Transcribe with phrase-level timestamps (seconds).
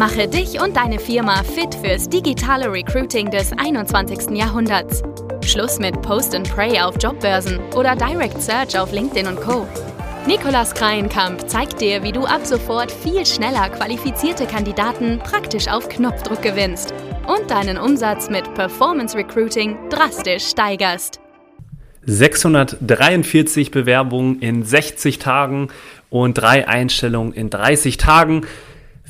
[0.00, 4.30] Mache dich und deine Firma fit fürs digitale Recruiting des 21.
[4.34, 5.02] Jahrhunderts.
[5.44, 9.68] Schluss mit Post and Pray auf Jobbörsen oder Direct Search auf LinkedIn und Co.
[10.26, 16.40] Nikolas Kreienkamp zeigt dir, wie du ab sofort viel schneller qualifizierte Kandidaten praktisch auf Knopfdruck
[16.40, 16.94] gewinnst
[17.26, 21.20] und deinen Umsatz mit Performance Recruiting drastisch steigerst.
[22.06, 25.68] 643 Bewerbungen in 60 Tagen
[26.08, 28.46] und drei Einstellungen in 30 Tagen.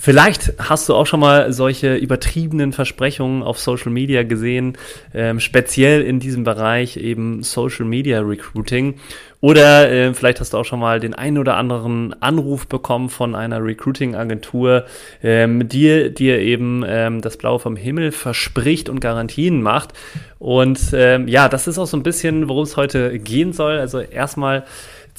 [0.03, 4.79] Vielleicht hast du auch schon mal solche übertriebenen Versprechungen auf Social Media gesehen,
[5.13, 8.95] ähm, speziell in diesem Bereich eben Social Media Recruiting.
[9.43, 13.35] Oder äh, vielleicht hast du auch schon mal den einen oder anderen Anruf bekommen von
[13.35, 14.87] einer Recruiting-Agentur,
[15.23, 19.93] ähm, die dir eben ähm, das Blaue vom Himmel verspricht und Garantien macht.
[20.39, 23.79] Und ähm, ja, das ist auch so ein bisschen, worum es heute gehen soll.
[23.79, 24.65] Also erstmal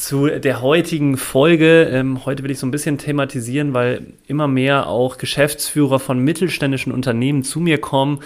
[0.01, 1.83] zu der heutigen Folge.
[1.83, 6.91] Ähm, heute will ich so ein bisschen thematisieren, weil immer mehr auch Geschäftsführer von mittelständischen
[6.91, 8.19] Unternehmen zu mir kommen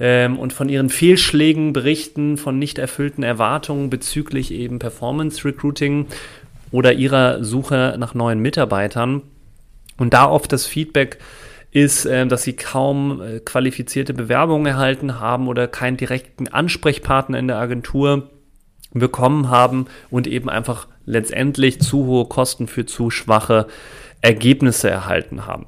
[0.00, 6.06] ähm, und von ihren Fehlschlägen berichten, von nicht erfüllten Erwartungen bezüglich eben Performance Recruiting
[6.70, 9.20] oder ihrer Suche nach neuen Mitarbeitern.
[9.98, 11.18] Und da oft das Feedback
[11.72, 17.48] ist, äh, dass sie kaum äh, qualifizierte Bewerbungen erhalten haben oder keinen direkten Ansprechpartner in
[17.48, 18.30] der Agentur
[18.94, 23.66] bekommen haben und eben einfach letztendlich zu hohe Kosten für zu schwache
[24.20, 25.66] Ergebnisse erhalten haben.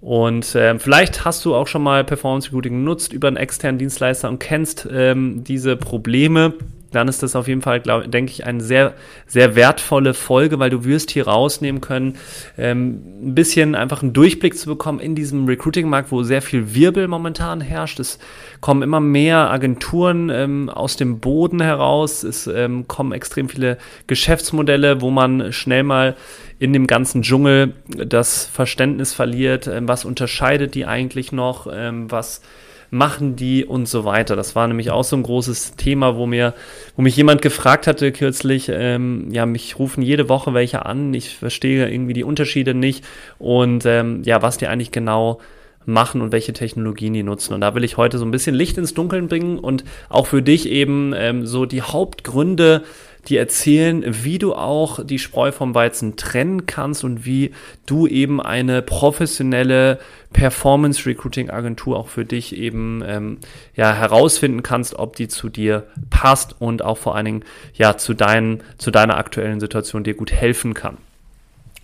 [0.00, 4.28] Und äh, vielleicht hast du auch schon mal Performance Recruiting genutzt über einen externen Dienstleister
[4.28, 6.54] und kennst ähm, diese Probleme
[6.90, 8.94] dann ist das auf jeden Fall, glaub, denke ich, eine sehr,
[9.26, 12.16] sehr wertvolle Folge, weil du wirst hier rausnehmen können,
[12.58, 17.08] ähm, ein bisschen einfach einen Durchblick zu bekommen in diesem Recruiting-Markt, wo sehr viel Wirbel
[17.08, 18.00] momentan herrscht.
[18.00, 18.18] Es
[18.60, 22.24] kommen immer mehr Agenturen ähm, aus dem Boden heraus.
[22.24, 26.16] Es ähm, kommen extrem viele Geschäftsmodelle, wo man schnell mal
[26.58, 29.66] in dem ganzen Dschungel das Verständnis verliert.
[29.66, 31.66] Ähm, was unterscheidet die eigentlich noch?
[31.72, 32.42] Ähm, was
[32.90, 34.36] machen die und so weiter.
[34.36, 36.54] Das war nämlich auch so ein großes Thema, wo mir,
[36.96, 41.36] wo mich jemand gefragt hatte kürzlich, ähm, ja, mich rufen jede Woche welche an, ich
[41.36, 43.04] verstehe irgendwie die Unterschiede nicht
[43.38, 45.40] und ähm, ja, was die eigentlich genau
[45.86, 47.54] machen und welche Technologien die nutzen.
[47.54, 50.42] Und da will ich heute so ein bisschen Licht ins Dunkeln bringen und auch für
[50.42, 52.82] dich eben ähm, so die Hauptgründe
[53.28, 57.52] die erzählen, wie du auch die Spreu vom Weizen trennen kannst und wie
[57.86, 59.98] du eben eine professionelle
[60.32, 63.38] Performance Recruiting Agentur auch für dich eben ähm,
[63.74, 67.44] ja herausfinden kannst, ob die zu dir passt und auch vor allen Dingen
[67.74, 70.98] ja zu deinen zu deiner aktuellen Situation dir gut helfen kann.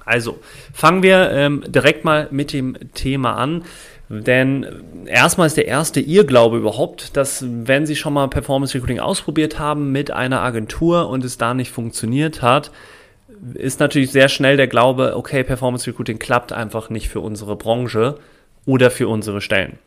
[0.07, 0.39] Also
[0.73, 3.65] fangen wir ähm, direkt mal mit dem Thema an.
[4.09, 4.67] Denn
[5.07, 9.91] erstmal ist der erste Irrglaube überhaupt, dass wenn Sie schon mal Performance Recruiting ausprobiert haben
[9.91, 12.71] mit einer Agentur und es da nicht funktioniert hat,
[13.55, 18.19] ist natürlich sehr schnell der Glaube, okay, Performance Recruiting klappt einfach nicht für unsere Branche
[18.65, 19.79] oder für unsere Stellen.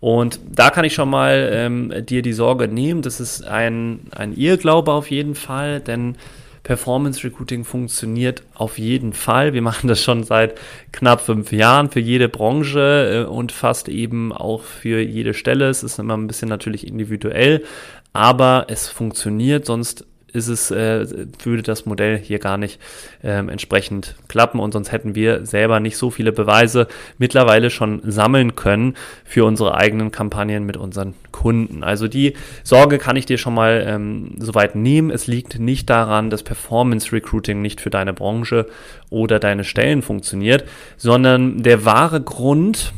[0.00, 4.34] Und da kann ich schon mal ähm, dir die Sorge nehmen, das ist ein, ein
[4.34, 6.16] Irrglaube auf jeden Fall, denn
[6.62, 9.52] Performance Recruiting funktioniert auf jeden Fall.
[9.52, 10.58] Wir machen das schon seit
[10.92, 15.68] knapp fünf Jahren für jede Branche äh, und fast eben auch für jede Stelle.
[15.68, 17.64] Es ist immer ein bisschen natürlich individuell,
[18.12, 21.06] aber es funktioniert, sonst ist es, äh,
[21.42, 22.80] würde das Modell hier gar nicht
[23.22, 26.88] ähm, entsprechend klappen und sonst hätten wir selber nicht so viele Beweise
[27.18, 28.94] mittlerweile schon sammeln können
[29.24, 31.84] für unsere eigenen Kampagnen mit unseren Kunden.
[31.84, 32.34] Also die
[32.64, 35.10] Sorge kann ich dir schon mal ähm, soweit nehmen.
[35.10, 38.66] Es liegt nicht daran, dass Performance Recruiting nicht für deine Branche
[39.10, 40.64] oder deine Stellen funktioniert,
[40.96, 42.92] sondern der wahre Grund,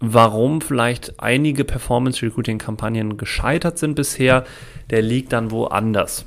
[0.00, 4.44] warum vielleicht einige Performance Recruiting Kampagnen gescheitert sind bisher,
[4.90, 6.24] der liegt dann woanders.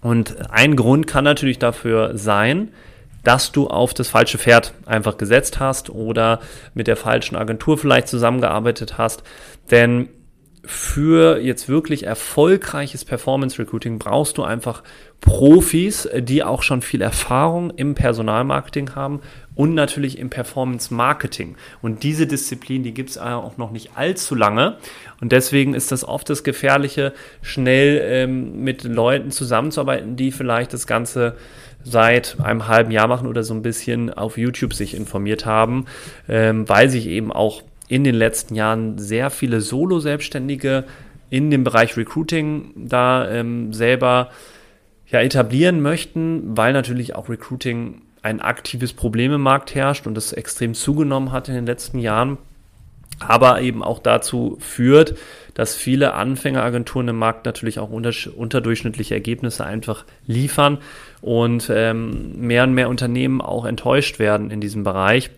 [0.00, 2.70] Und ein Grund kann natürlich dafür sein,
[3.22, 6.40] dass du auf das falsche Pferd einfach gesetzt hast oder
[6.74, 9.22] mit der falschen Agentur vielleicht zusammengearbeitet hast.
[9.70, 10.08] Denn
[10.64, 14.82] für jetzt wirklich erfolgreiches Performance Recruiting brauchst du einfach
[15.20, 19.20] Profis, die auch schon viel Erfahrung im Personalmarketing haben
[19.54, 21.56] und natürlich im Performance Marketing.
[21.82, 24.78] Und diese Disziplin, die gibt es auch noch nicht allzu lange.
[25.20, 27.12] Und deswegen ist das oft das Gefährliche,
[27.42, 31.36] schnell ähm, mit Leuten zusammenzuarbeiten, die vielleicht das Ganze
[31.82, 35.86] seit einem halben Jahr machen oder so ein bisschen auf YouTube sich informiert haben,
[36.28, 40.84] ähm, weil sich eben auch in den letzten Jahren sehr viele Solo-Selbstständige
[41.28, 44.30] in dem Bereich Recruiting da ähm, selber
[45.10, 50.32] ja, etablieren möchten, weil natürlich auch Recruiting ein aktives Problem im Markt herrscht und das
[50.32, 52.38] extrem zugenommen hat in den letzten Jahren,
[53.18, 55.16] aber eben auch dazu führt,
[55.54, 60.78] dass viele Anfängeragenturen im Markt natürlich auch unter, unterdurchschnittliche Ergebnisse einfach liefern
[61.22, 65.30] und ähm, mehr und mehr Unternehmen auch enttäuscht werden in diesem Bereich.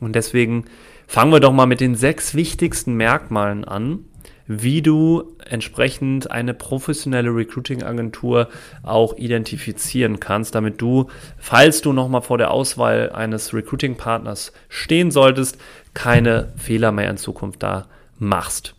[0.00, 0.64] Und deswegen
[1.10, 4.04] Fangen wir doch mal mit den sechs wichtigsten Merkmalen an,
[4.48, 8.48] wie du entsprechend eine professionelle Recruiting-Agentur
[8.82, 15.58] auch identifizieren kannst, damit du, falls du nochmal vor der Auswahl eines Recruiting-Partners stehen solltest,
[15.92, 17.86] keine Fehler mehr in Zukunft da
[18.18, 18.74] machst.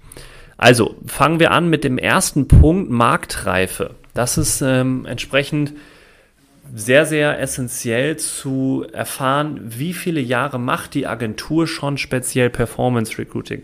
[0.57, 3.91] Also fangen wir an mit dem ersten Punkt, Marktreife.
[4.15, 5.73] Das ist ähm, entsprechend
[6.73, 13.63] sehr, sehr essentiell zu erfahren, wie viele Jahre macht die Agentur schon speziell Performance Recruiting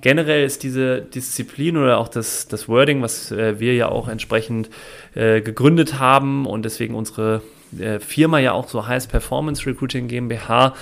[0.00, 4.70] generell ist diese Disziplin oder auch das, das Wording, was äh, wir ja auch entsprechend
[5.14, 7.42] äh, gegründet haben und deswegen unsere
[7.78, 10.74] äh, Firma ja auch so heißt Performance Recruiting GmbH,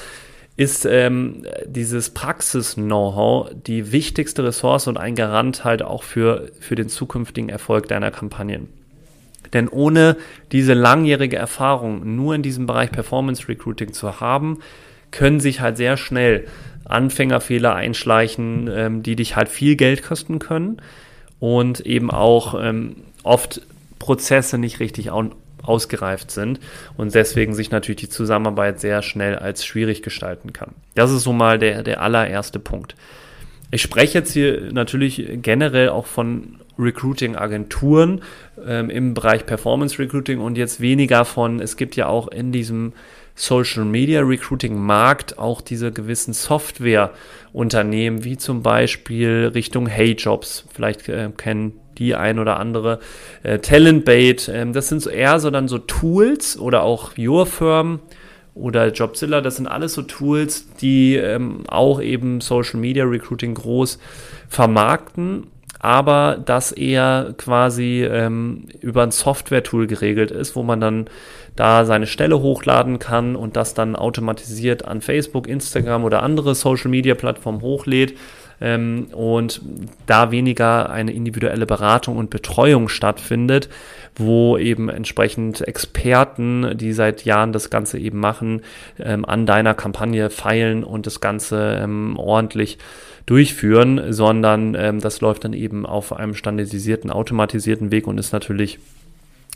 [0.56, 6.88] ist ähm, dieses Praxis-Know-how die wichtigste Ressource und ein Garant halt auch für, für den
[6.88, 8.68] zukünftigen Erfolg deiner Kampagnen.
[9.52, 10.16] Denn ohne
[10.52, 14.58] diese langjährige Erfahrung nur in diesem Bereich Performance Recruiting zu haben,
[15.10, 16.46] können sich halt sehr schnell
[16.88, 20.80] Anfängerfehler einschleichen, ähm, die dich halt viel Geld kosten können
[21.40, 23.62] und eben auch ähm, oft
[23.98, 25.10] Prozesse nicht richtig
[25.62, 26.60] ausgereift sind
[26.96, 30.70] und deswegen sich natürlich die Zusammenarbeit sehr schnell als schwierig gestalten kann.
[30.94, 32.94] Das ist so mal der, der allererste Punkt.
[33.76, 38.22] Ich spreche jetzt hier natürlich generell auch von Recruiting-Agenturen
[38.66, 42.94] ähm, im Bereich Performance Recruiting und jetzt weniger von, es gibt ja auch in diesem
[43.34, 51.06] Social Media Recruiting Markt auch diese gewissen Software-Unternehmen, wie zum Beispiel Richtung Hey Jobs, vielleicht
[51.10, 53.00] äh, kennen die ein oder andere,
[53.42, 58.00] äh, Talentbait, äh, das sind so eher so dann so Tools oder auch Your Firm
[58.56, 63.98] oder Jobzilla, das sind alles so Tools, die ähm, auch eben Social Media Recruiting groß
[64.48, 65.44] vermarkten
[65.78, 71.06] aber das eher quasi ähm, über ein Software-Tool geregelt ist, wo man dann
[71.54, 77.60] da seine Stelle hochladen kann und das dann automatisiert an Facebook, Instagram oder andere Social-Media-Plattformen
[77.60, 78.14] hochlädt
[78.60, 79.60] ähm, und
[80.06, 83.68] da weniger eine individuelle Beratung und Betreuung stattfindet,
[84.16, 88.62] wo eben entsprechend Experten, die seit Jahren das Ganze eben machen,
[88.98, 92.78] ähm, an deiner Kampagne feilen und das Ganze ähm, ordentlich
[93.26, 98.78] durchführen, sondern ähm, das läuft dann eben auf einem standardisierten, automatisierten Weg und ist natürlich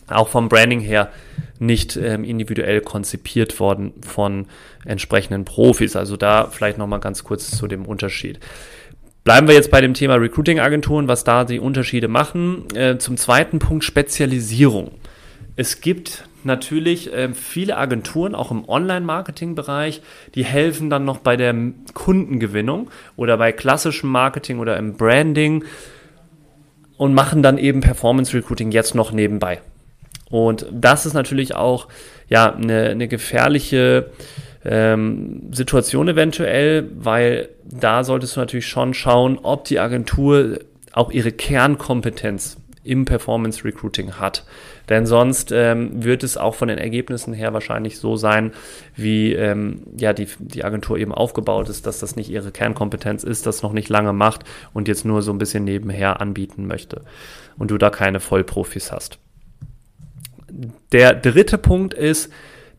[0.08, 1.10] auch vom Branding her
[1.58, 4.46] nicht ähm, individuell konzipiert worden von
[4.84, 5.94] entsprechenden Profis.
[5.94, 8.40] Also da vielleicht nochmal ganz kurz zu dem Unterschied.
[9.30, 12.64] Bleiben wir jetzt bei dem Thema Recruiting-Agenturen, was da die Unterschiede machen.
[12.74, 14.90] Äh, zum zweiten Punkt Spezialisierung.
[15.54, 20.02] Es gibt natürlich äh, viele Agenturen, auch im Online-Marketing-Bereich,
[20.34, 21.54] die helfen dann noch bei der
[21.94, 25.62] Kundengewinnung oder bei klassischem Marketing oder im Branding
[26.96, 29.60] und machen dann eben Performance Recruiting jetzt noch nebenbei.
[30.28, 31.86] Und das ist natürlich auch
[32.28, 34.10] ja eine, eine gefährliche
[34.64, 40.58] ähm, Situation eventuell, weil da solltest du natürlich schon schauen, ob die Agentur
[40.92, 44.44] auch ihre Kernkompetenz im Performance Recruiting hat.
[44.88, 48.52] Denn sonst ähm, wird es auch von den Ergebnissen her wahrscheinlich so sein,
[48.96, 53.46] wie ähm, ja, die, die Agentur eben aufgebaut ist, dass das nicht ihre Kernkompetenz ist,
[53.46, 57.02] das noch nicht lange macht und jetzt nur so ein bisschen nebenher anbieten möchte
[57.58, 59.18] und du da keine Vollprofis hast.
[60.90, 62.30] Der dritte Punkt ist,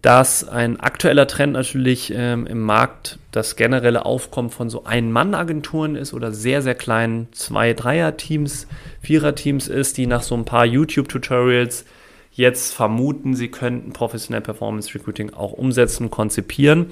[0.02, 6.14] dass ein aktueller Trend natürlich ähm, im Markt das generelle Aufkommen von so Ein-Mann-Agenturen ist
[6.14, 8.68] oder sehr, sehr kleinen Zwei-, Dreier-Teams,
[9.02, 11.86] Vierer-Teams ist, die nach so ein paar YouTube-Tutorials
[12.32, 16.92] jetzt vermuten, sie könnten professionell Performance Recruiting auch umsetzen, konzipieren.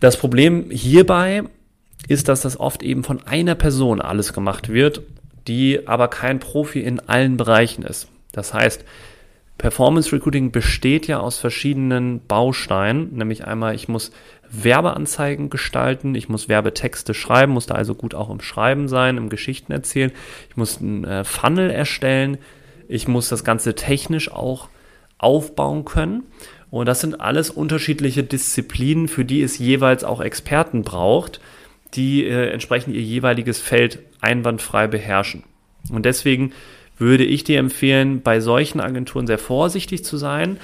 [0.00, 1.44] Das Problem hierbei
[2.08, 5.02] ist, dass das oft eben von einer Person alles gemacht wird,
[5.46, 8.08] die aber kein Profi in allen Bereichen ist.
[8.32, 8.84] Das heißt,
[9.60, 14.10] Performance Recruiting besteht ja aus verschiedenen Bausteinen, nämlich einmal, ich muss
[14.50, 19.28] Werbeanzeigen gestalten, ich muss Werbetexte schreiben, muss da also gut auch im Schreiben sein, im
[19.28, 20.12] Geschichten erzählen,
[20.48, 22.38] ich muss einen äh, Funnel erstellen,
[22.88, 24.70] ich muss das Ganze technisch auch
[25.18, 26.22] aufbauen können.
[26.70, 31.38] Und das sind alles unterschiedliche Disziplinen, für die es jeweils auch Experten braucht,
[31.92, 35.44] die äh, entsprechend ihr jeweiliges Feld einwandfrei beherrschen.
[35.92, 36.54] Und deswegen
[37.00, 40.58] würde ich dir empfehlen, bei solchen Agenturen sehr vorsichtig zu sein,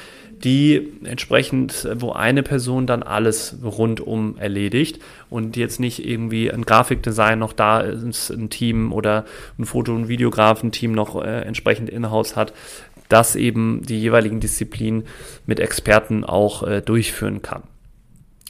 [0.44, 5.00] die entsprechend, wo eine Person dann alles rundum erledigt
[5.30, 9.24] und jetzt nicht irgendwie ein Grafikdesign noch da ist, ein Team oder
[9.58, 12.52] ein Foto- und Videografenteam noch äh, entsprechend in-house hat,
[13.08, 15.04] das eben die jeweiligen Disziplinen
[15.46, 17.62] mit Experten auch äh, durchführen kann.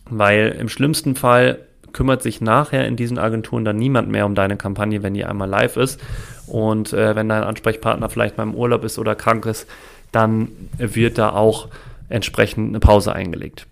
[0.09, 1.61] Weil im schlimmsten Fall
[1.97, 5.49] kümmert sich nachher in diesen Agenturen dann niemand mehr um deine Kampagne, wenn die einmal
[5.49, 5.99] live ist.
[6.47, 9.67] Und äh, wenn dein Ansprechpartner vielleicht mal im Urlaub ist oder krank ist,
[10.13, 11.69] dann wird da auch
[12.11, 13.67] entsprechend eine Pause eingelegt.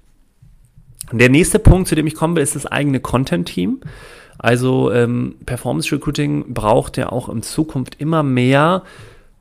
[1.12, 3.81] Der nächste Punkt, zu dem ich kommen will, ist das eigene Content-Team.
[4.38, 8.85] Also ähm, Performance Recruiting braucht ja auch in Zukunft immer mehr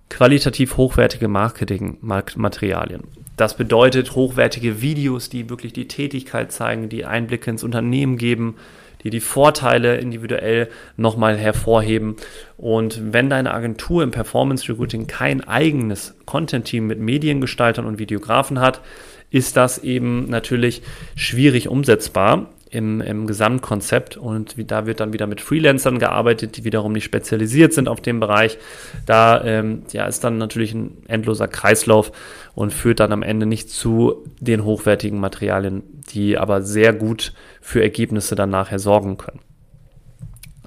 [0.09, 3.03] qualitativ hochwertige Marketingmaterialien.
[3.35, 8.55] Das bedeutet hochwertige Videos, die wirklich die Tätigkeit zeigen, die Einblicke ins Unternehmen geben,
[9.03, 12.15] die die Vorteile individuell nochmal hervorheben.
[12.57, 18.81] Und wenn deine Agentur im Performance Recruiting kein eigenes Content-Team mit Mediengestaltern und Videografen hat,
[19.29, 20.83] ist das eben natürlich
[21.15, 26.63] schwierig umsetzbar im, im Gesamtkonzept und wie, da wird dann wieder mit Freelancern gearbeitet, die
[26.63, 28.57] wiederum nicht spezialisiert sind auf dem Bereich.
[29.05, 32.11] Da ähm, ja, ist dann natürlich ein endloser Kreislauf
[32.55, 37.83] und führt dann am Ende nicht zu den hochwertigen Materialien, die aber sehr gut für
[37.83, 39.41] Ergebnisse dann nachher sorgen können.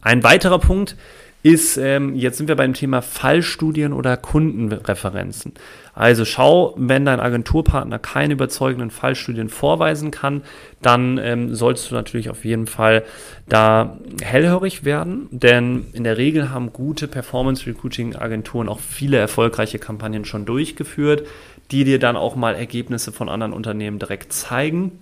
[0.00, 0.96] Ein weiterer Punkt
[1.43, 5.55] ist, ähm, jetzt sind wir beim Thema Fallstudien oder Kundenreferenzen.
[5.95, 10.43] Also schau, wenn dein Agenturpartner keine überzeugenden Fallstudien vorweisen kann,
[10.83, 13.05] dann ähm, solltest du natürlich auf jeden Fall
[13.49, 19.78] da hellhörig werden, denn in der Regel haben gute Performance Recruiting Agenturen auch viele erfolgreiche
[19.78, 21.26] Kampagnen schon durchgeführt,
[21.71, 24.99] die dir dann auch mal Ergebnisse von anderen Unternehmen direkt zeigen.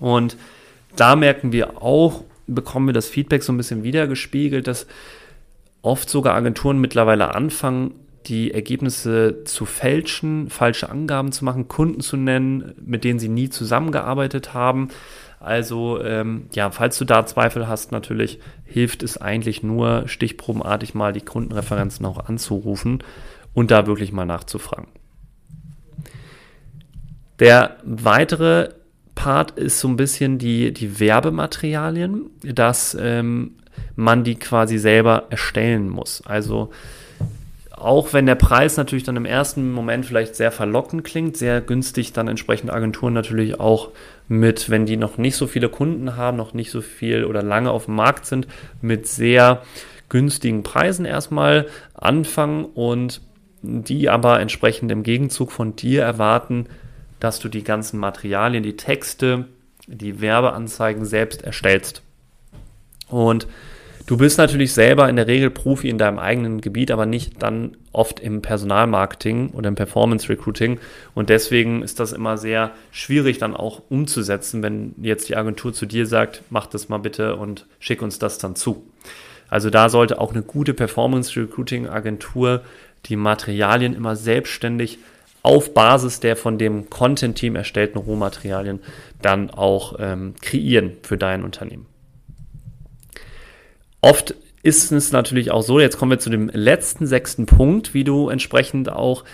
[0.00, 0.36] Und
[0.96, 4.86] da merken wir auch, bekommen wir das Feedback so ein bisschen wiedergespiegelt, dass
[5.84, 7.94] oft sogar Agenturen mittlerweile anfangen,
[8.26, 13.50] die Ergebnisse zu fälschen, falsche Angaben zu machen, Kunden zu nennen, mit denen sie nie
[13.50, 14.88] zusammengearbeitet haben.
[15.40, 21.12] Also ähm, ja, falls du da Zweifel hast, natürlich hilft es eigentlich nur, stichprobenartig mal
[21.12, 23.04] die Kundenreferenzen auch anzurufen
[23.52, 24.88] und da wirklich mal nachzufragen.
[27.40, 28.70] Der weitere
[29.14, 32.30] Part ist so ein bisschen die, die Werbematerialien.
[32.42, 33.56] Das ähm,
[33.96, 36.22] man die quasi selber erstellen muss.
[36.26, 36.70] Also
[37.70, 42.12] auch wenn der Preis natürlich dann im ersten Moment vielleicht sehr verlockend klingt, sehr günstig
[42.12, 43.90] dann entsprechend Agenturen natürlich auch
[44.28, 47.70] mit, wenn die noch nicht so viele Kunden haben, noch nicht so viel oder lange
[47.70, 48.46] auf dem Markt sind,
[48.80, 49.62] mit sehr
[50.08, 53.20] günstigen Preisen erstmal anfangen und
[53.62, 56.66] die aber entsprechend im Gegenzug von dir erwarten,
[57.20, 59.46] dass du die ganzen Materialien, die Texte,
[59.86, 62.02] die Werbeanzeigen selbst erstellst.
[63.08, 63.46] Und
[64.06, 67.74] Du bist natürlich selber in der Regel Profi in deinem eigenen Gebiet, aber nicht dann
[67.90, 70.78] oft im Personalmarketing oder im Performance Recruiting.
[71.14, 75.86] Und deswegen ist das immer sehr schwierig dann auch umzusetzen, wenn jetzt die Agentur zu
[75.86, 78.84] dir sagt, mach das mal bitte und schick uns das dann zu.
[79.48, 82.60] Also da sollte auch eine gute Performance Recruiting Agentur
[83.06, 84.98] die Materialien immer selbstständig
[85.42, 88.80] auf Basis der von dem Content-Team erstellten Rohmaterialien
[89.22, 91.86] dann auch ähm, kreieren für dein Unternehmen.
[94.04, 98.04] Oft ist es natürlich auch so, jetzt kommen wir zu dem letzten sechsten Punkt, wie
[98.04, 99.24] du entsprechend auch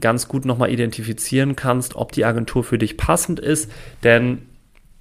[0.00, 3.72] ganz gut nochmal identifizieren kannst, ob die Agentur für dich passend ist,
[4.04, 4.42] denn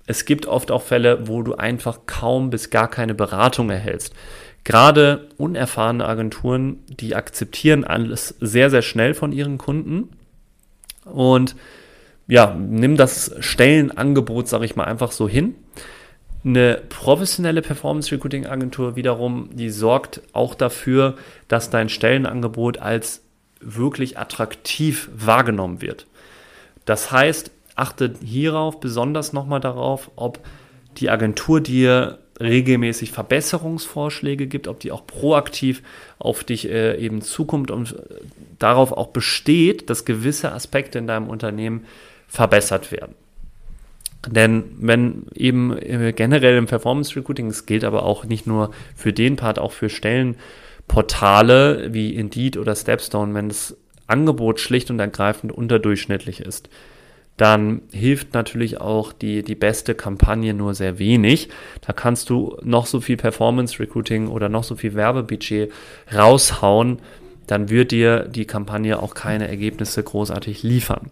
[0.08, 4.14] es gibt oft auch Fälle, wo du einfach kaum bis gar keine Beratung erhältst.
[4.64, 10.12] Gerade unerfahrene Agenturen, die akzeptieren alles sehr, sehr schnell von ihren Kunden
[11.04, 11.58] und
[12.30, 15.56] ja, nimm das Stellenangebot, sage ich mal, einfach so hin
[16.44, 21.16] eine professionelle Performance Recruiting Agentur wiederum, die sorgt auch dafür,
[21.48, 23.22] dass dein Stellenangebot als
[23.60, 26.08] wirklich attraktiv wahrgenommen wird.
[26.86, 30.40] Das heißt, achte hierauf besonders nochmal darauf, ob
[30.98, 35.84] die Agentur dir regelmäßig Verbesserungsvorschläge gibt, ob die auch proaktiv
[36.18, 38.02] auf dich äh, eben zukommt und äh,
[38.58, 41.86] darauf auch besteht, dass gewisse Aspekte in deinem Unternehmen
[42.28, 43.14] verbessert werden.
[44.28, 49.14] Denn wenn eben äh, generell im Performance Recruiting, es gilt aber auch nicht nur für
[49.14, 53.76] den Part, auch für Stellenportale wie Indeed oder Stepstone, wenn das
[54.06, 56.70] Angebot schlicht und ergreifend unterdurchschnittlich ist,
[57.38, 61.50] dann hilft natürlich auch die, die beste Kampagne nur sehr wenig.
[61.80, 65.72] Da kannst du noch so viel Performance Recruiting oder noch so viel Werbebudget
[66.14, 67.00] raushauen,
[67.48, 71.10] dann wird dir die Kampagne auch keine Ergebnisse großartig liefern.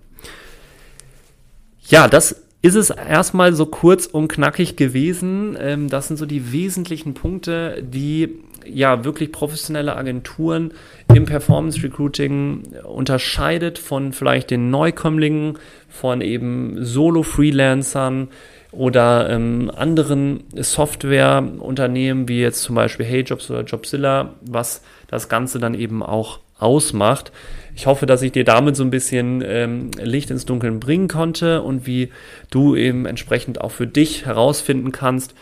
[1.87, 5.57] Ja, das ist es erstmal so kurz und knackig gewesen.
[5.59, 10.73] Ähm, das sind so die wesentlichen Punkte, die ja wirklich professionelle Agenturen
[11.13, 18.27] im Performance Recruiting unterscheidet von vielleicht den Neukömmlingen, von eben Solo-Freelancern
[18.71, 25.73] oder ähm, anderen Softwareunternehmen wie jetzt zum Beispiel HeyJobs oder Jobzilla, was das Ganze dann
[25.73, 27.31] eben auch ausmacht.
[27.75, 31.61] Ich hoffe, dass ich dir damit so ein bisschen ähm, Licht ins Dunkeln bringen konnte
[31.61, 32.11] und wie
[32.49, 35.33] du eben entsprechend auch für dich herausfinden kannst,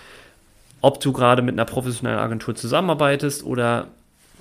[0.82, 3.88] ob du gerade mit einer professionellen Agentur zusammenarbeitest oder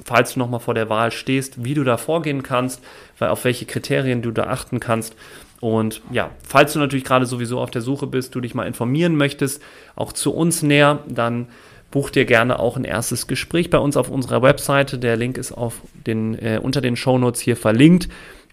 [0.05, 2.83] falls du nochmal vor der Wahl stehst, wie du da vorgehen kannst,
[3.19, 5.17] weil auf welche Kriterien du da achten kannst.
[5.61, 9.17] Und ja, falls du natürlich gerade sowieso auf der Suche bist, du dich mal informieren
[9.17, 9.63] möchtest,
[9.95, 11.49] auch zu uns näher, dann
[11.91, 14.99] buch dir gerne auch ein erstes Gespräch bei uns auf unserer Webseite.
[14.99, 18.09] Der Link ist auf den, äh, unter den Shownotes hier verlinkt.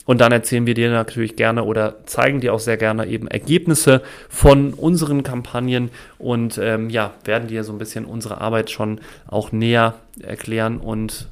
[0.05, 4.01] Und dann erzählen wir dir natürlich gerne oder zeigen dir auch sehr gerne eben Ergebnisse
[4.27, 9.53] von unseren Kampagnen und ähm, ja, werden dir so ein bisschen unsere Arbeit schon auch
[9.53, 11.29] näher erklären und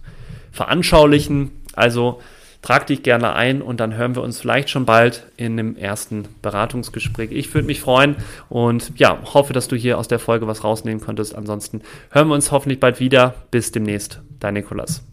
[0.54, 1.52] veranschaulichen.
[1.74, 2.22] Also
[2.62, 6.28] trag dich gerne ein und dann hören wir uns vielleicht schon bald in dem ersten
[6.42, 7.32] Beratungsgespräch.
[7.32, 8.16] Ich würde mich freuen
[8.50, 11.36] und ja, hoffe, dass du hier aus der Folge was rausnehmen konntest.
[11.36, 13.34] Ansonsten hören wir uns hoffentlich bald wieder.
[13.52, 14.22] Bis demnächst.
[14.40, 15.04] Dein Nikolas.